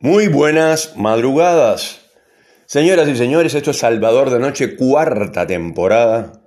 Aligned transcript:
Muy 0.00 0.28
buenas 0.28 0.94
madrugadas. 0.98 2.02
Señoras 2.66 3.08
y 3.08 3.16
señores, 3.16 3.54
esto 3.54 3.70
es 3.70 3.78
Salvador 3.78 4.28
de 4.28 4.38
Noche, 4.38 4.76
cuarta 4.76 5.46
temporada. 5.46 6.42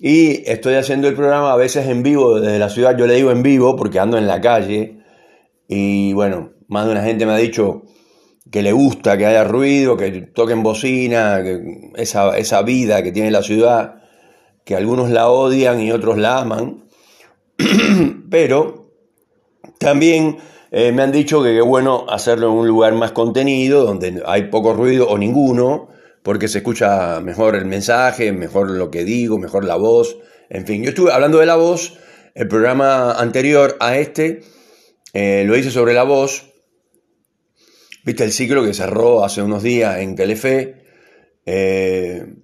Y 0.00 0.42
estoy 0.50 0.74
haciendo 0.74 1.06
el 1.06 1.14
programa 1.14 1.52
a 1.52 1.56
veces 1.56 1.86
en 1.86 2.02
vivo 2.02 2.40
desde 2.40 2.58
la 2.58 2.68
ciudad. 2.68 2.98
Yo 2.98 3.06
le 3.06 3.14
digo 3.14 3.30
en 3.30 3.44
vivo 3.44 3.76
porque 3.76 4.00
ando 4.00 4.18
en 4.18 4.26
la 4.26 4.40
calle. 4.40 4.98
Y 5.68 6.12
bueno, 6.14 6.54
más 6.66 6.86
de 6.86 6.90
una 6.90 7.04
gente 7.04 7.24
me 7.24 7.32
ha 7.32 7.36
dicho 7.36 7.84
que 8.50 8.62
le 8.62 8.72
gusta 8.72 9.16
que 9.16 9.26
haya 9.26 9.44
ruido, 9.44 9.96
que 9.96 10.10
toquen 10.20 10.64
bocina, 10.64 11.40
que 11.40 11.92
esa, 11.94 12.36
esa 12.36 12.62
vida 12.62 13.04
que 13.04 13.12
tiene 13.12 13.30
la 13.30 13.44
ciudad, 13.44 14.02
que 14.64 14.74
algunos 14.74 15.08
la 15.08 15.28
odian 15.28 15.80
y 15.80 15.92
otros 15.92 16.18
la 16.18 16.38
aman. 16.38 16.82
Pero 18.28 18.90
también 19.78 20.38
eh, 20.74 20.90
me 20.90 21.02
han 21.02 21.12
dicho 21.12 21.42
que 21.42 21.58
es 21.58 21.64
bueno 21.64 22.06
hacerlo 22.08 22.46
en 22.46 22.54
un 22.54 22.66
lugar 22.66 22.94
más 22.94 23.12
contenido, 23.12 23.84
donde 23.84 24.22
hay 24.24 24.44
poco 24.44 24.72
ruido 24.72 25.06
o 25.06 25.18
ninguno, 25.18 25.90
porque 26.22 26.48
se 26.48 26.58
escucha 26.58 27.20
mejor 27.20 27.56
el 27.56 27.66
mensaje, 27.66 28.32
mejor 28.32 28.70
lo 28.70 28.90
que 28.90 29.04
digo, 29.04 29.38
mejor 29.38 29.66
la 29.66 29.76
voz. 29.76 30.16
En 30.48 30.66
fin, 30.66 30.82
yo 30.82 30.88
estuve 30.88 31.12
hablando 31.12 31.38
de 31.40 31.44
la 31.44 31.56
voz, 31.56 31.98
el 32.34 32.48
programa 32.48 33.12
anterior 33.12 33.76
a 33.80 33.98
este 33.98 34.44
eh, 35.12 35.44
lo 35.46 35.58
hice 35.58 35.70
sobre 35.70 35.92
la 35.92 36.04
voz. 36.04 36.50
Viste 38.06 38.24
el 38.24 38.32
ciclo 38.32 38.64
que 38.64 38.72
cerró 38.72 39.26
hace 39.26 39.42
unos 39.42 39.62
días 39.62 39.98
en 39.98 40.16
Telefe. 40.16 40.86
Eh, 41.44 42.34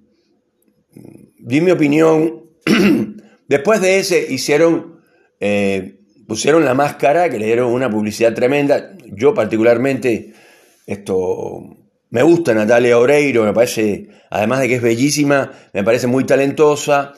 di 1.38 1.62
mi 1.62 1.70
opinión. 1.70 2.44
Después 3.48 3.80
de 3.80 3.98
ese 4.00 4.26
hicieron 4.30 5.00
pusieron 6.28 6.62
la 6.62 6.74
máscara, 6.74 7.30
que 7.30 7.38
le 7.38 7.46
dieron 7.46 7.72
una 7.72 7.90
publicidad 7.90 8.34
tremenda. 8.34 8.92
Yo 9.06 9.32
particularmente, 9.32 10.34
esto, 10.86 11.78
me 12.10 12.22
gusta 12.22 12.52
Natalia 12.52 12.98
Oreiro, 12.98 13.44
me 13.44 13.54
parece, 13.54 14.08
además 14.28 14.60
de 14.60 14.68
que 14.68 14.74
es 14.74 14.82
bellísima, 14.82 15.50
me 15.72 15.82
parece 15.82 16.06
muy 16.06 16.24
talentosa. 16.24 17.14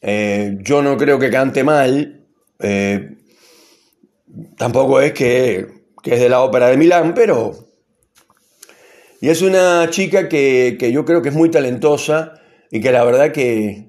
Eh, 0.00 0.58
yo 0.60 0.80
no 0.80 0.96
creo 0.96 1.18
que 1.18 1.28
cante 1.28 1.64
mal. 1.64 2.24
Eh, 2.60 3.16
tampoco 4.56 5.00
es 5.00 5.12
que, 5.12 5.66
que, 6.00 6.14
es 6.14 6.20
de 6.20 6.28
la 6.28 6.40
ópera 6.40 6.68
de 6.68 6.76
Milán, 6.76 7.14
pero... 7.14 7.52
Y 9.20 9.28
es 9.28 9.42
una 9.42 9.90
chica 9.90 10.28
que, 10.28 10.76
que 10.78 10.92
yo 10.92 11.04
creo 11.04 11.20
que 11.20 11.30
es 11.30 11.34
muy 11.34 11.50
talentosa 11.50 12.34
y 12.70 12.80
que 12.80 12.92
la 12.92 13.02
verdad 13.02 13.32
que 13.32 13.88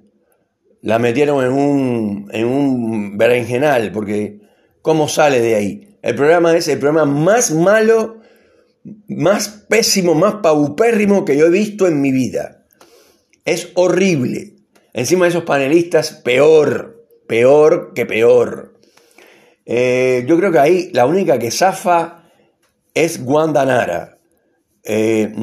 la 0.81 0.97
metieron 0.97 1.43
en 1.43 1.51
un, 1.51 2.29
en 2.31 2.45
un 2.47 3.17
berenjenal, 3.17 3.91
porque 3.91 4.46
cómo 4.87 5.09
sale 5.09 5.41
de 5.41 5.55
ahí. 5.55 5.97
El 6.01 6.15
programa 6.15 6.55
es 6.55 6.69
el 6.69 6.79
programa 6.79 7.11
más 7.11 7.51
malo, 7.51 8.21
más 9.09 9.49
pésimo, 9.67 10.15
más 10.15 10.35
paupérrimo 10.35 11.25
que 11.25 11.35
yo 11.35 11.47
he 11.47 11.49
visto 11.49 11.87
en 11.87 11.99
mi 11.99 12.13
vida. 12.13 12.63
Es 13.43 13.67
horrible. 13.73 14.53
Encima 14.93 15.25
de 15.25 15.31
esos 15.31 15.43
panelistas, 15.43 16.11
peor, 16.23 17.05
peor 17.27 17.91
que 17.93 18.05
peor. 18.05 18.79
Eh, 19.65 20.23
yo 20.25 20.37
creo 20.37 20.53
que 20.53 20.59
ahí 20.59 20.89
la 20.93 21.05
única 21.05 21.37
que 21.37 21.51
zafa 21.51 22.23
es 22.93 23.19
Wanda 23.21 23.65
Nara. 23.65 24.19
Eh, 24.85 25.33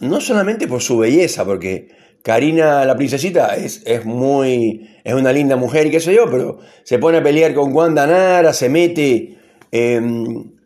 no 0.00 0.20
solamente 0.22 0.66
por 0.66 0.80
su 0.80 0.96
belleza, 0.96 1.44
porque 1.44 1.88
Karina 2.24 2.86
la 2.86 2.96
princesita 2.96 3.54
es, 3.54 3.82
es, 3.84 4.06
muy. 4.06 4.88
es 5.04 5.12
una 5.12 5.30
linda 5.30 5.56
mujer 5.56 5.86
y 5.86 5.90
qué 5.90 6.00
sé 6.00 6.14
yo, 6.14 6.24
pero 6.30 6.58
se 6.82 6.98
pone 6.98 7.18
a 7.18 7.22
pelear 7.22 7.52
con 7.52 7.70
Wanda 7.74 8.06
Nara, 8.06 8.54
se 8.54 8.70
mete. 8.70 9.36
en... 9.70 10.56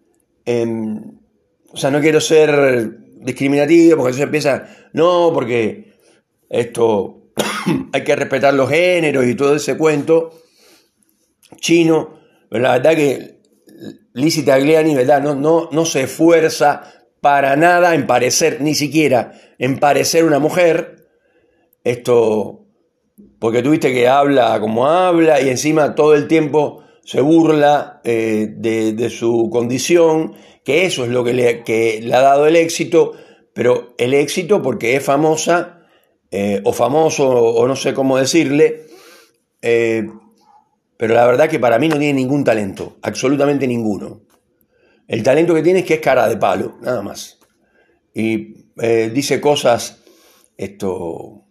o 1.73 1.77
sea, 1.77 1.91
no 1.91 2.01
quiero 2.01 2.21
ser 2.21 2.97
discriminativo, 3.23 3.97
porque 3.97 4.13
se 4.17 4.23
empieza. 4.23 4.69
No, 4.93 5.33
porque 5.35 5.95
esto. 6.49 7.33
hay 7.93 8.05
que 8.05 8.15
respetar 8.15 8.55
los 8.55 8.71
géneros 8.71 9.27
y 9.27 9.35
todo 9.35 9.57
ese 9.57 9.77
cuento 9.77 10.31
chino. 11.57 12.21
Pero 12.49 12.63
la 12.63 12.75
verdad 12.75 12.95
que 12.95 13.41
Lizzie 14.13 14.45
Tagliani, 14.45 14.95
¿verdad? 14.95 15.21
No, 15.21 15.35
no, 15.35 15.71
no 15.73 15.85
se 15.85 16.03
esfuerza 16.03 16.85
para 17.21 17.57
nada 17.57 17.97
en 17.97 18.07
parecer, 18.07 18.61
ni 18.61 18.77
siquiera 18.77 19.33
en 19.59 19.81
parecer 19.81 20.23
una 20.25 20.39
mujer 20.39 20.98
esto, 21.85 22.67
porque 23.39 23.63
tuviste 23.63 23.93
que 23.93 24.09
habla 24.09 24.59
como 24.61 24.87
habla 24.87 25.41
y 25.41 25.49
encima 25.49 25.95
todo 25.95 26.15
el 26.15 26.29
tiempo 26.29 26.85
se 27.09 27.23
burla 27.23 28.03
eh, 28.05 28.49
de, 28.55 29.09
su 29.09 29.49
condición, 29.51 30.35
que 30.63 30.85
eso 30.85 31.05
es 31.05 31.11
lo 31.11 31.25
que 31.25 31.33
le, 31.33 32.15
ha 32.15 32.21
dado 32.21 32.47
el 32.47 32.55
éxito, 32.55 33.15
pero 33.55 33.95
el 33.97 34.13
éxito 34.13 34.61
porque 34.61 34.95
es 34.95 35.03
famosa 35.03 35.87
eh, 36.31 36.61
o 36.65 36.73
famoso 36.75 37.27
o 37.27 37.67
no 37.67 37.77
sé 37.77 37.95
cómo 37.95 38.19
decirle, 38.19 38.89
eh, 39.63 40.07
pero 40.99 41.15
la 41.15 41.25
verdad 41.25 41.49
que 41.49 41.59
para 41.59 41.79
mí 41.79 41.89
no 41.89 41.99
tiene 41.99 42.13
ningún 42.13 42.45
talento, 42.45 42.99
absolutamente 43.01 43.67
ninguno. 43.67 44.21
El 45.07 45.23
talento 45.23 45.55
que 45.55 45.63
tiene 45.63 45.79
es 45.79 45.87
que 45.87 45.95
es 45.95 46.01
cara 46.01 46.29
de 46.29 46.37
palo, 46.37 46.77
nada 46.83 47.01
más. 47.01 47.39
Y 48.13 48.67
dice 49.15 49.41
cosas, 49.41 50.03
esto, 50.59 51.48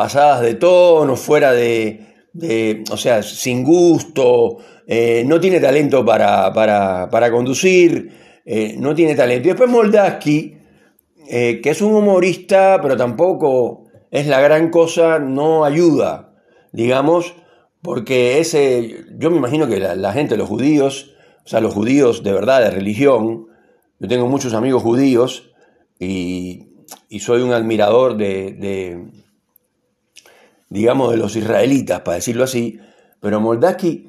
pasadas 0.00 0.40
de 0.40 0.54
tono, 0.54 1.14
fuera 1.14 1.52
de, 1.52 2.82
o 2.90 2.96
sea, 2.96 3.22
sin 3.22 3.62
gusto, 3.62 4.56
eh, 4.86 5.24
no 5.26 5.38
tiene 5.38 5.60
talento 5.60 6.02
para, 6.06 6.50
para, 6.54 7.30
conducir, 7.30 8.10
eh, 8.46 8.76
no 8.78 8.94
tiene 8.94 9.14
talento. 9.14 9.46
Y 9.46 9.50
después 9.50 9.68
Moldaski, 9.68 10.56
eh, 11.28 11.60
que 11.62 11.68
es 11.68 11.82
un 11.82 11.94
humorista, 11.94 12.78
pero 12.80 12.96
tampoco 12.96 13.88
es 14.10 14.26
la 14.26 14.40
gran 14.40 14.70
cosa, 14.70 15.18
no 15.18 15.66
ayuda, 15.66 16.32
digamos, 16.72 17.34
porque 17.82 18.38
ese, 18.38 19.04
yo 19.18 19.30
me 19.30 19.36
imagino 19.36 19.68
que 19.68 19.80
la, 19.80 20.12
gente, 20.14 20.38
los 20.38 20.48
judíos, 20.48 21.14
o 21.44 21.48
sea, 21.50 21.60
los 21.60 21.74
judíos 21.74 22.22
de 22.22 22.32
verdad, 22.32 22.62
de 22.62 22.70
religión, 22.70 23.48
yo 23.98 24.08
tengo 24.08 24.26
muchos 24.28 24.54
amigos 24.54 24.82
judíos 24.82 25.52
y, 25.98 26.68
soy 27.18 27.42
un 27.42 27.52
admirador 27.52 28.16
de 28.16 28.96
digamos, 30.70 31.10
de 31.10 31.18
los 31.18 31.36
israelitas, 31.36 32.00
para 32.00 32.14
decirlo 32.14 32.44
así, 32.44 32.78
pero 33.20 33.40
Moldaski, 33.40 34.08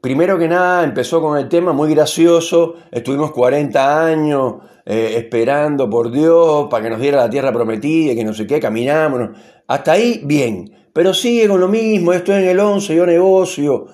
primero 0.00 0.38
que 0.38 0.48
nada, 0.48 0.82
empezó 0.82 1.20
con 1.20 1.38
el 1.38 1.48
tema 1.48 1.72
muy 1.72 1.94
gracioso, 1.94 2.74
estuvimos 2.90 3.30
40 3.30 4.06
años 4.06 4.54
eh, 4.86 5.14
esperando 5.18 5.88
por 5.88 6.10
Dios 6.10 6.66
para 6.70 6.82
que 6.82 6.90
nos 6.90 7.00
diera 7.00 7.18
la 7.18 7.30
tierra 7.30 7.52
prometida, 7.52 8.12
y 8.12 8.16
que 8.16 8.24
no 8.24 8.34
sé 8.34 8.46
qué, 8.46 8.58
caminamos, 8.58 9.30
hasta 9.66 9.92
ahí 9.92 10.22
bien, 10.24 10.88
pero 10.92 11.12
sigue 11.12 11.46
con 11.48 11.60
lo 11.60 11.68
mismo, 11.68 12.12
estoy 12.12 12.42
en 12.42 12.48
el 12.48 12.60
11, 12.60 12.94
yo 12.94 13.06
negocio, 13.06 13.86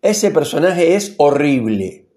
ese 0.00 0.30
personaje 0.30 0.96
es 0.96 1.14
horrible. 1.18 2.08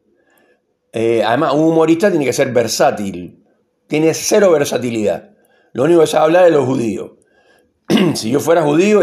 Eh, 0.93 1.21
además, 1.23 1.53
un 1.53 1.65
humorista 1.65 2.09
tiene 2.09 2.25
que 2.25 2.33
ser 2.33 2.51
versátil, 2.53 3.45
tiene 3.87 4.13
cero 4.13 4.51
versatilidad. 4.51 5.31
Lo 5.73 5.83
único 5.83 6.01
que 6.01 6.07
sabe 6.07 6.25
hablar 6.25 6.45
es 6.45 6.51
de 6.51 6.57
los 6.57 6.65
judíos. 6.65 7.11
si 8.15 8.29
yo 8.29 8.39
fuera 8.39 8.63
judío, 8.63 9.01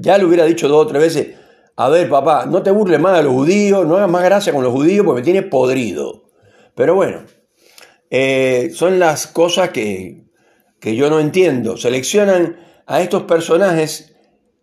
ya 0.00 0.18
le 0.18 0.24
hubiera 0.24 0.44
dicho 0.44 0.68
dos 0.68 0.84
o 0.84 0.86
tres 0.86 1.02
veces, 1.02 1.36
a 1.76 1.88
ver 1.88 2.08
papá, 2.08 2.46
no 2.46 2.62
te 2.62 2.70
burles 2.70 3.00
más 3.00 3.16
de 3.16 3.24
los 3.24 3.32
judíos, 3.32 3.86
no 3.86 3.96
hagas 3.96 4.10
más 4.10 4.24
gracia 4.24 4.52
con 4.52 4.62
los 4.62 4.72
judíos 4.72 5.04
porque 5.04 5.20
me 5.20 5.24
tiene 5.24 5.42
podrido. 5.42 6.24
Pero 6.74 6.94
bueno, 6.94 7.22
eh, 8.10 8.70
son 8.74 8.98
las 8.98 9.26
cosas 9.26 9.70
que, 9.70 10.24
que 10.80 10.96
yo 10.96 11.10
no 11.10 11.20
entiendo. 11.20 11.76
Seleccionan 11.76 12.56
a 12.86 13.00
estos 13.00 13.24
personajes 13.24 14.14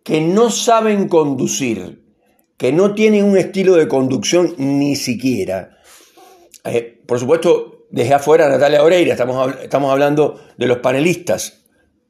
que 0.02 0.20
no 0.20 0.50
saben 0.50 1.08
conducir, 1.08 2.04
que 2.56 2.72
no 2.72 2.94
tienen 2.94 3.24
un 3.24 3.36
estilo 3.36 3.74
de 3.74 3.88
conducción 3.88 4.54
ni 4.58 4.96
siquiera. 4.96 5.78
Eh, 6.64 7.02
por 7.06 7.18
supuesto, 7.18 7.86
dejé 7.90 8.14
afuera 8.14 8.46
a 8.46 8.48
Natalia 8.48 8.82
Oreira, 8.82 9.12
estamos, 9.12 9.54
estamos 9.62 9.90
hablando 9.90 10.40
de 10.56 10.66
los 10.66 10.78
panelistas 10.78 11.65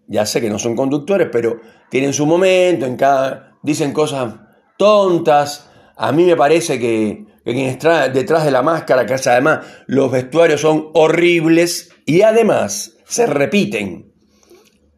ya 0.09 0.27
sé 0.27 0.41
que 0.41 0.51
no 0.51 0.59
son 0.59 0.77
conductores, 0.77 1.29
pero 1.31 1.61
tienen 1.91 2.13
su 2.13 2.27
momento, 2.27 2.87
en 2.87 2.97
cada, 2.97 3.59
dicen 3.63 3.93
cosas 3.93 4.35
tontas. 4.77 5.71
A 5.97 6.13
mí 6.13 6.25
me 6.25 6.37
parece 6.37 6.79
que, 6.79 7.25
quien 7.45 7.67
está 7.67 8.09
detrás 8.09 8.45
de 8.45 8.51
la 8.51 8.63
máscara, 8.63 9.07
que 9.07 9.15
además 9.15 9.67
los 9.87 10.11
vestuarios 10.11 10.61
son 10.61 10.91
horribles 10.95 11.91
y 12.05 12.23
además 12.23 12.97
se 13.07 13.27
repiten. 13.27 14.13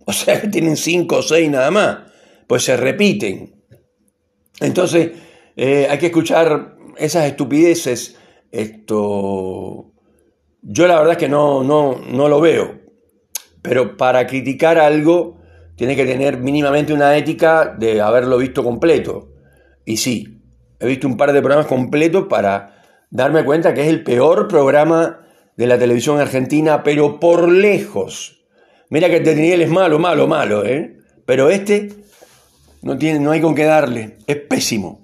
O 0.04 0.12
sea, 0.12 0.40
que 0.40 0.48
tienen 0.52 0.76
cinco 0.76 1.16
o 1.16 1.22
seis 1.22 1.50
nada 1.50 1.70
más, 1.70 1.98
pues 2.46 2.64
se 2.64 2.76
repiten. 2.76 3.64
Entonces, 4.60 5.12
eh, 5.56 5.86
hay 5.88 5.98
que 5.98 6.06
escuchar 6.06 6.76
esas 6.96 7.26
estupideces. 7.26 8.16
Esto, 8.50 9.92
yo 10.62 10.86
la 10.86 10.96
verdad 10.96 11.12
es 11.12 11.18
que 11.18 11.28
no, 11.28 11.62
no, 11.62 12.00
no 12.10 12.28
lo 12.28 12.40
veo. 12.40 12.87
Pero 13.68 13.96
para 13.96 14.26
criticar 14.26 14.78
algo 14.78 15.38
tiene 15.76 15.94
que 15.94 16.06
tener 16.06 16.38
mínimamente 16.38 16.92
una 16.92 17.16
ética 17.16 17.74
de 17.78 18.00
haberlo 18.00 18.38
visto 18.38 18.64
completo. 18.64 19.28
Y 19.84 19.98
sí, 19.98 20.40
he 20.80 20.86
visto 20.86 21.06
un 21.06 21.16
par 21.16 21.32
de 21.32 21.40
programas 21.40 21.66
completos 21.66 22.26
para 22.28 22.82
darme 23.10 23.44
cuenta 23.44 23.74
que 23.74 23.82
es 23.82 23.88
el 23.88 24.02
peor 24.02 24.48
programa 24.48 25.20
de 25.56 25.66
la 25.66 25.78
televisión 25.78 26.18
argentina, 26.20 26.82
pero 26.82 27.20
por 27.20 27.48
lejos. 27.48 28.44
Mira 28.90 29.08
que 29.08 29.20
Tetiniel 29.20 29.62
es 29.62 29.70
malo, 29.70 29.98
malo, 29.98 30.26
malo, 30.26 30.64
¿eh? 30.64 30.96
Pero 31.26 31.50
este 31.50 31.90
no, 32.82 32.96
tiene, 32.96 33.20
no 33.20 33.32
hay 33.32 33.40
con 33.40 33.54
qué 33.54 33.64
darle, 33.64 34.18
es 34.26 34.36
pésimo. 34.36 35.00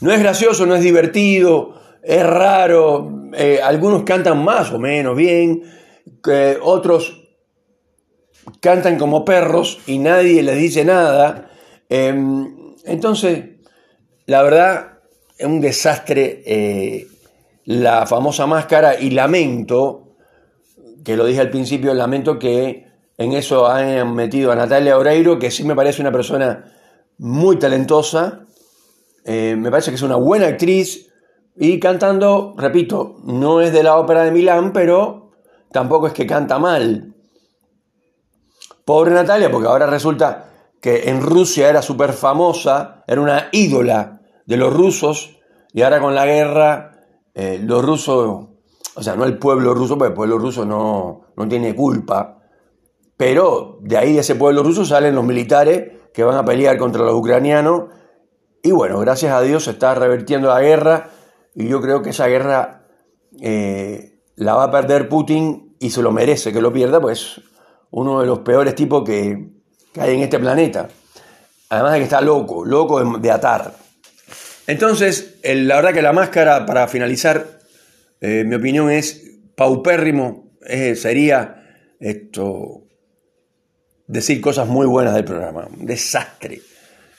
No 0.00 0.12
es 0.12 0.20
gracioso, 0.20 0.66
no 0.66 0.74
es 0.74 0.82
divertido, 0.82 1.74
es 2.02 2.26
raro, 2.26 3.30
eh, 3.34 3.60
algunos 3.62 4.02
cantan 4.02 4.42
más 4.42 4.72
o 4.72 4.78
menos 4.78 5.16
bien, 5.16 5.62
otros 6.62 7.20
cantan 8.60 8.98
como 8.98 9.24
perros 9.24 9.80
y 9.86 9.98
nadie 9.98 10.42
les 10.42 10.58
dice 10.58 10.84
nada. 10.84 11.50
Em, 11.88 12.74
entonces, 12.84 13.44
la 14.26 14.42
verdad, 14.42 14.98
es 15.38 15.46
un 15.46 15.60
desastre 15.60 16.42
eh, 16.44 17.06
la 17.64 18.06
famosa 18.06 18.46
máscara 18.46 18.98
y 18.98 19.10
lamento, 19.10 20.16
que 21.04 21.16
lo 21.16 21.26
dije 21.26 21.40
al 21.40 21.50
principio, 21.50 21.94
lamento 21.94 22.38
que 22.38 22.86
en 23.16 23.32
eso 23.32 23.68
hayan 23.68 24.14
metido 24.14 24.50
a 24.52 24.56
Natalia 24.56 24.98
Oreiro, 24.98 25.38
que 25.38 25.50
sí 25.50 25.64
me 25.64 25.74
parece 25.74 26.00
una 26.02 26.12
persona 26.12 26.72
muy 27.18 27.58
talentosa, 27.58 28.46
eh, 29.24 29.56
me 29.56 29.70
parece 29.70 29.90
que 29.90 29.96
es 29.96 30.02
una 30.02 30.16
buena 30.16 30.46
actriz 30.46 31.10
y 31.56 31.78
cantando, 31.78 32.54
repito, 32.56 33.18
no 33.24 33.60
es 33.60 33.72
de 33.72 33.82
la 33.82 33.96
ópera 33.96 34.24
de 34.24 34.30
Milán, 34.30 34.72
pero 34.72 35.29
tampoco 35.72 36.06
es 36.06 36.12
que 36.12 36.26
canta 36.26 36.58
mal. 36.58 37.14
Pobre 38.84 39.12
Natalia, 39.12 39.50
porque 39.50 39.68
ahora 39.68 39.86
resulta 39.86 40.50
que 40.80 41.10
en 41.10 41.20
Rusia 41.20 41.68
era 41.68 41.82
súper 41.82 42.12
famosa, 42.12 43.04
era 43.06 43.20
una 43.20 43.48
ídola 43.52 44.20
de 44.46 44.56
los 44.56 44.72
rusos, 44.72 45.38
y 45.72 45.82
ahora 45.82 46.00
con 46.00 46.14
la 46.14 46.26
guerra, 46.26 46.92
eh, 47.34 47.60
los 47.62 47.84
rusos, 47.84 48.48
o 48.94 49.02
sea, 49.02 49.14
no 49.14 49.24
el 49.24 49.38
pueblo 49.38 49.74
ruso, 49.74 49.96
porque 49.96 50.08
el 50.08 50.14
pueblo 50.14 50.38
ruso 50.38 50.64
no, 50.64 51.26
no 51.36 51.48
tiene 51.48 51.74
culpa, 51.76 52.38
pero 53.16 53.78
de 53.82 53.98
ahí 53.98 54.14
de 54.14 54.20
ese 54.20 54.34
pueblo 54.34 54.62
ruso 54.62 54.84
salen 54.84 55.14
los 55.14 55.24
militares 55.24 55.92
que 56.12 56.24
van 56.24 56.36
a 56.36 56.44
pelear 56.44 56.78
contra 56.78 57.04
los 57.04 57.14
ucranianos, 57.14 57.84
y 58.62 58.72
bueno, 58.72 58.98
gracias 58.98 59.32
a 59.32 59.42
Dios 59.42 59.64
se 59.64 59.72
está 59.72 59.94
revertiendo 59.94 60.48
la 60.48 60.60
guerra, 60.60 61.10
y 61.54 61.68
yo 61.68 61.80
creo 61.80 62.02
que 62.02 62.10
esa 62.10 62.26
guerra 62.26 62.88
eh, 63.40 64.19
la 64.36 64.54
va 64.54 64.64
a 64.64 64.70
perder 64.70 65.08
Putin 65.08 65.76
y 65.78 65.90
se 65.90 66.02
lo 66.02 66.12
merece 66.12 66.52
que 66.52 66.60
lo 66.60 66.72
pierda, 66.72 67.00
pues 67.00 67.40
uno 67.90 68.20
de 68.20 68.26
los 68.26 68.40
peores 68.40 68.74
tipos 68.74 69.04
que, 69.04 69.48
hay 69.98 70.14
en 70.14 70.20
este 70.20 70.38
planeta. 70.38 70.88
Además 71.68 71.92
de 71.92 71.98
que 71.98 72.04
está 72.04 72.20
loco, 72.20 72.64
loco 72.64 73.18
de, 73.18 73.30
atar. 73.30 73.74
Entonces, 74.66 75.36
la 75.42 75.76
verdad 75.76 75.92
que 75.92 76.02
la 76.02 76.12
máscara, 76.12 76.66
para 76.66 76.88
finalizar, 76.88 77.60
eh, 78.20 78.44
mi 78.44 78.56
opinión 78.56 78.90
es 78.90 79.22
paupérrimo, 79.56 80.50
eh, 80.66 80.94
sería 80.94 81.62
esto, 81.98 82.82
decir 84.06 84.40
cosas 84.40 84.68
muy 84.68 84.86
buenas 84.86 85.14
del 85.14 85.24
programa. 85.24 85.68
Un 85.78 85.86
desastre. 85.86 86.60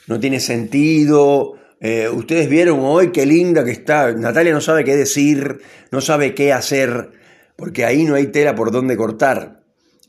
No 0.06 0.20
tiene 0.20 0.40
sentido. 0.40 1.54
Eh, 1.82 2.08
ustedes 2.08 2.48
vieron 2.48 2.78
hoy 2.80 3.12
qué 3.12 3.26
linda 3.26 3.64
que 3.64 3.72
está. 3.72 4.12
Natalia 4.12 4.54
no 4.54 4.62
sabe 4.62 4.84
qué 4.84 4.96
decir, 4.96 5.60
no 5.90 6.00
sabe 6.00 6.34
qué 6.34 6.54
hacer, 6.54 7.10
porque 7.56 7.84
ahí 7.84 8.04
no 8.04 8.14
hay 8.14 8.28
tela 8.28 8.54
por 8.54 8.70
donde 8.70 8.96
cortar 8.96 9.62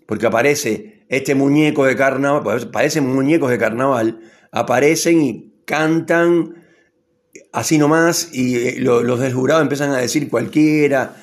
porque 0.06 0.28
aparece 0.28 1.06
este 1.10 1.36
muñeco 1.36 1.86
de 1.86 1.96
carnaval, 1.96 2.44
pues, 2.44 2.66
parecen 2.66 3.08
muñecos 3.08 3.50
de 3.50 3.58
carnaval, 3.58 4.20
aparecen 4.52 5.22
y 5.22 5.54
cantan 5.66 6.66
así 7.52 7.78
nomás 7.78 8.30
y 8.34 8.56
eh, 8.58 8.76
los 8.80 9.20
del 9.20 9.34
jurado 9.34 9.62
empiezan 9.62 9.92
a 9.92 9.98
decir 9.98 10.30
cualquiera, 10.30 11.16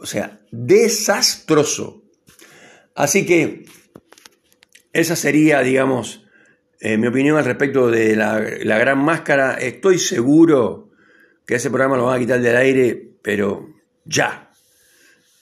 o 0.00 0.06
sea, 0.06 0.40
desastroso. 0.50 2.02
Así 2.94 3.26
que 3.26 3.64
esa 4.92 5.16
sería, 5.16 5.60
digamos, 5.60 6.24
eh, 6.80 6.96
mi 6.96 7.08
opinión 7.08 7.36
al 7.36 7.44
respecto 7.44 7.90
de 7.90 8.16
la, 8.16 8.40
gran 8.40 8.98
máscara. 8.98 9.54
Estoy 9.54 9.98
seguro 9.98 10.90
que 11.46 11.56
ese 11.56 11.68
programa 11.68 11.96
lo 11.96 12.06
van 12.06 12.16
a 12.16 12.18
quitar 12.18 12.40
del 12.40 12.56
aire, 12.56 13.16
pero 13.22 13.68
ya. 14.04 14.50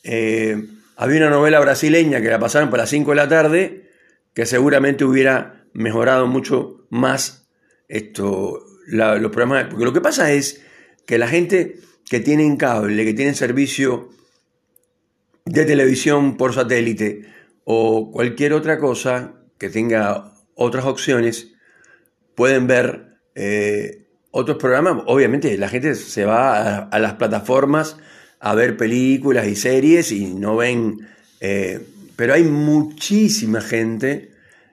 Eh, 0.03 0.61
había 0.97 1.19
una 1.19 1.31
novela 1.31 1.61
brasileña 1.61 2.21
que 2.21 2.29
la 2.29 2.41
pasaron 2.41 2.71
para 2.71 2.83
las 2.83 2.91
5 2.91 3.11
de 3.11 3.17
la 3.17 3.29
tarde, 3.29 3.91
que 4.35 4.47
seguramente 4.47 5.05
hubiera 5.05 5.65
mejorado 5.75 6.27
mucho 6.27 6.87
más 6.91 7.49
esto, 7.87 8.61
los 8.89 9.31
programas. 9.31 9.67
Porque 9.71 9.85
lo 9.85 9.93
que 9.93 10.01
pasa 10.01 10.33
es 10.33 10.65
que 11.07 11.19
la 11.19 11.29
gente 11.29 11.77
que 12.11 12.19
tiene 12.19 12.57
cable, 12.57 13.05
que 13.05 13.15
tiene 13.15 13.35
servicio 13.35 14.09
de 15.45 15.65
televisión 15.65 16.37
por 16.37 16.53
satélite 16.53 17.27
o 17.65 18.11
cualquier 18.11 18.55
otra 18.55 18.79
cosa 18.79 19.35
que 19.57 19.71
tenga 19.71 20.35
otras 20.59 20.85
opciones, 20.85 21.53
pueden 22.35 22.67
ver 22.67 23.21
eh, 23.37 24.09
otros 24.33 24.59
programas. 24.59 25.05
Obviamente 25.07 25.57
la 25.57 25.69
gente 25.69 25.95
se 25.95 26.25
va 26.25 26.79
a 26.79 26.99
las 26.99 27.15
plataformas 27.15 27.97
a 28.41 28.55
ver 28.55 28.77
películas 28.77 29.47
y 29.47 29.57
series 29.57 30.13
y 30.13 30.35
no 30.35 30.57
ven... 30.57 31.09
Eh, 31.41 31.81
pero 32.17 32.35
hay 32.35 32.43
muchísima 32.43 33.61
gente 33.61 34.33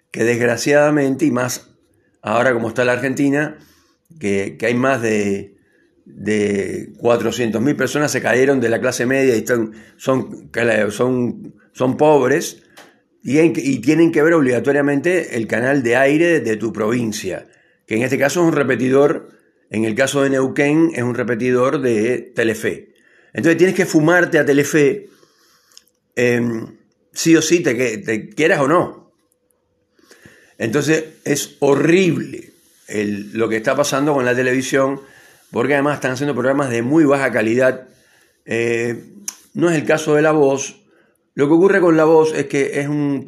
que 0.09 0.23
desgraciadamente, 0.23 1.25
y 1.25 1.31
más 1.31 1.69
ahora 2.23 2.53
como 2.53 2.69
está 2.69 2.83
la 2.83 2.93
Argentina, 2.93 3.59
que, 4.19 4.57
hay 4.59 4.73
más 4.73 5.03
de, 5.03 5.55
de 6.05 6.93
400.000 6.97 7.75
personas 7.75 8.11
se 8.11 8.21
cayeron 8.21 8.59
de 8.59 8.69
la 8.69 8.81
clase 8.81 9.05
media 9.05 9.35
y 9.35 9.39
están, 9.39 9.73
son, 9.97 10.49
son, 10.89 11.53
son 11.73 11.97
pobres 11.97 12.64
y, 13.27 13.79
tienen 13.79 14.11
que 14.11 14.21
ver 14.21 14.33
obligatoriamente 14.33 15.35
el 15.35 15.47
canal 15.47 15.81
de 15.81 15.95
aire 15.95 16.41
de 16.41 16.57
tu 16.57 16.71
provincia, 16.71 17.47
que 17.87 17.95
en 17.95 18.03
este 18.03 18.19
caso 18.19 18.41
es 18.41 18.47
un 18.47 18.53
repetidor, 18.53 19.29
en 19.71 19.83
el 19.83 19.95
caso 19.95 20.21
de 20.21 20.29
Neuquén 20.29 20.91
es 20.93 21.01
un 21.01 21.15
repetidor 21.15 21.81
de 21.81 22.19
Telefe. 22.35 22.93
Entonces 23.33 23.57
tienes 23.57 23.75
que 23.75 23.87
fumarte 23.87 24.37
a 24.37 24.45
Telefe, 24.45 25.09
em, 26.15 26.77
sí 27.13 27.35
o 27.35 27.41
sí, 27.41 27.63
te, 27.63 28.29
quieras 28.29 28.59
o 28.59 28.67
no. 28.67 29.11
Entonces 30.59 31.05
es 31.23 31.57
horrible 31.61 32.51
lo 33.33 33.49
que 33.49 33.57
está 33.57 33.75
pasando 33.75 34.13
con 34.13 34.23
la 34.23 34.35
televisión, 34.35 35.01
porque 35.49 35.73
además 35.73 35.95
están 35.95 36.11
haciendo 36.11 36.35
programas 36.35 36.69
de 36.69 36.83
muy 36.83 37.05
baja 37.05 37.31
calidad. 37.31 37.87
Eh, 38.45 39.03
no 39.55 39.71
es 39.71 39.75
el 39.77 39.85
caso 39.85 40.13
de 40.13 40.21
La 40.21 40.31
Voz. 40.31 40.84
Lo 41.35 41.47
que 41.47 41.53
ocurre 41.53 41.79
con 41.79 41.95
La 41.95 42.05
Voz 42.05 42.33
es 42.33 42.45
que 42.47 42.79
es 42.79 42.87
un, 42.87 43.23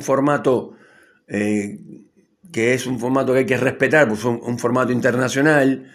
formato 0.00 0.74
eh, 1.26 1.78
que 2.50 2.72
es 2.72 2.86
un 2.86 2.98
formato 2.98 3.32
que 3.32 3.40
hay 3.40 3.46
que 3.46 3.56
respetar, 3.56 4.08
pues 4.08 4.20
es 4.20 4.24
un 4.24 4.58
formato 4.58 4.92
internacional. 4.92 5.92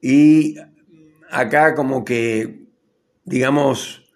Y 0.00 0.56
acá 1.30 1.74
como 1.74 2.04
que 2.04 2.62
digamos, 3.24 4.10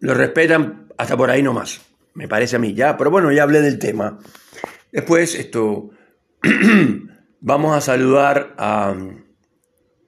lo 0.00 0.14
respetan 0.14 0.88
hasta 0.96 1.16
por 1.16 1.30
ahí 1.30 1.42
nomás, 1.42 1.80
me 2.14 2.28
parece 2.28 2.56
a 2.56 2.58
mí, 2.58 2.74
ya, 2.74 2.96
pero 2.96 3.10
bueno, 3.10 3.32
ya 3.32 3.42
hablé 3.42 3.60
del 3.60 3.78
tema. 3.78 4.18
Después, 4.92 5.34
esto, 5.34 5.90
vamos 7.40 7.76
a 7.76 7.80
saludar 7.80 8.54
a, 8.58 8.94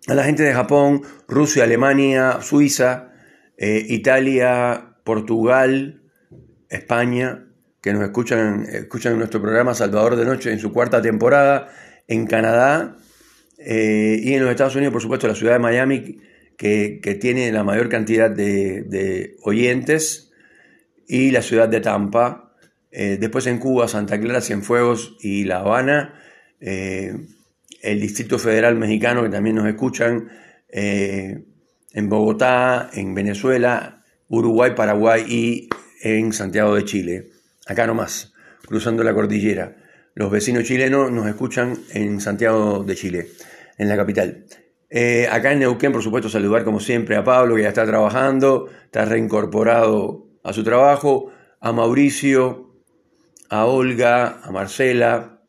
a, 0.07 0.15
la 0.15 0.25
gente 0.25 0.43
de 0.43 0.53
Japón, 0.53 1.03
Rusia, 1.29 1.65
Alemania, 1.65 2.41
Suiza, 2.43 3.13
eh, 3.57 3.85
Italia, 3.89 4.92
Portugal, 5.05 6.03
España, 6.69 7.47
que 7.83 7.93
nos 7.93 8.03
escuchan, 8.03 8.65
escuchan 8.71 9.19
nuestro 9.19 9.43
programa 9.43 9.75
Salvador 9.75 10.17
de 10.17 10.25
Noche 10.25 10.53
en 10.53 10.61
su 10.61 10.73
cuarta 10.73 11.03
temporada, 11.03 11.69
en 12.07 12.27
Canadá 12.27 12.97
eh, 13.59 14.21
y 14.23 14.35
en 14.35 14.43
los 14.43 14.51
Estados 14.51 14.77
Unidos, 14.77 14.93
por 14.93 15.03
supuesto, 15.03 15.29
la 15.29 15.35
ciudad 15.35 15.55
de 15.55 15.59
Miami, 15.59 16.19
que, 16.57 17.19
tiene 17.21 17.51
la 17.51 17.65
mayor 17.65 17.89
cantidad 17.89 18.31
de, 18.31 19.37
oyentes, 19.43 20.31
y 21.07 21.31
la 21.31 21.43
ciudad 21.43 21.69
de 21.69 21.81
Tampa. 21.81 22.55
Eh, 22.91 23.19
después 23.21 23.47
en 23.47 23.59
Cuba, 23.59 23.89
Santa 23.89 24.19
Clara, 24.21 24.41
Cienfuegos 24.41 25.17
y 25.21 25.45
La 25.45 25.59
Habana. 25.59 26.15
Eh, 26.61 27.15
el 27.83 28.01
Distrito 28.01 28.39
Federal 28.39 28.77
Mexicano, 28.77 29.23
que 29.23 29.29
también 29.29 29.57
nos 29.57 29.67
escuchan. 29.67 30.29
En 30.75 32.09
Bogotá, 32.09 32.89
en 32.95 33.13
Venezuela, 33.13 34.02
Uruguay, 34.33 34.73
Paraguay 34.75 35.25
y 35.29 35.69
en 36.01 36.33
Santiago 36.33 36.75
de 36.75 36.87
Chile. 36.87 37.29
Acá 37.67 37.87
nomás, 37.87 38.33
cruzando 38.67 39.05
la 39.05 39.13
cordillera. 39.13 39.77
Los 40.15 40.31
vecinos 40.31 40.65
chilenos 40.65 41.13
nos 41.13 41.27
escuchan 41.27 41.77
en 41.93 42.19
Santiago 42.19 42.83
de 42.83 42.95
Chile, 42.95 43.29
en 43.77 43.91
la 43.91 43.97
capital. 43.97 44.47
Eh, 44.89 45.29
acá 45.31 45.53
en 45.53 45.59
Neuquén, 45.59 45.93
por 45.93 46.03
supuesto, 46.03 46.31
saludar 46.31 46.65
como 46.65 46.81
siempre 46.81 47.15
a 47.17 47.25
Pablo, 47.25 47.57
que 47.57 47.63
ya 47.63 47.69
está 47.69 47.85
trabajando, 47.85 48.71
está 48.85 49.05
reincorporado 49.05 50.29
a 50.43 50.55
su 50.55 50.65
trabajo, 50.65 51.31
a 51.61 51.73
Mauricio, 51.73 52.75
a 53.51 53.67
Olga, 53.67 54.41
a 54.43 54.51
Marcela, 54.51 55.43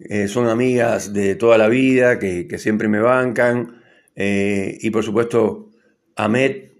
eh, 0.00 0.28
son 0.28 0.48
amigas 0.48 1.14
de 1.14 1.34
toda 1.34 1.56
la 1.56 1.68
vida, 1.68 2.18
que, 2.18 2.46
siempre 2.58 2.88
me 2.88 3.00
bancan, 3.00 3.82
eh, 4.16 4.76
y 4.82 4.90
por 4.90 5.02
supuesto 5.02 5.70
a 6.14 6.28
Met, 6.28 6.73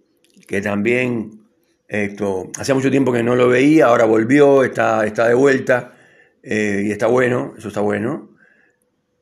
que 0.46 0.60
también 0.60 1.42
esto, 1.88 2.50
hacía 2.58 2.74
mucho 2.74 2.90
tiempo 2.90 3.12
que 3.12 3.22
no 3.22 3.36
lo 3.36 3.48
veía, 3.48 3.86
ahora 3.86 4.04
volvió, 4.04 4.64
está, 4.64 5.06
está 5.06 5.28
de 5.28 5.34
vuelta 5.34 5.94
y 6.42 6.90
está 6.90 7.06
bueno, 7.06 7.54
eso 7.56 7.68
está 7.68 7.80
bueno. 7.80 8.36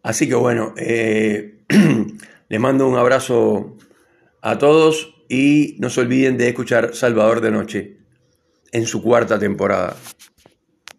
Así 0.02 0.28
que 0.28 0.34
bueno, 0.34 0.74
les 0.76 2.60
mando 2.60 2.88
un 2.88 2.96
abrazo 2.96 3.76
a 4.40 4.58
todos 4.58 5.24
y 5.28 5.76
no 5.78 5.88
se 5.88 6.00
olviden 6.00 6.36
de 6.36 6.48
escuchar 6.48 6.94
Salvador 6.94 7.40
de 7.40 7.50
Noche 7.50 7.96
en 8.72 8.86
su 8.86 9.02
cuarta 9.02 9.38
temporada. 9.38 9.96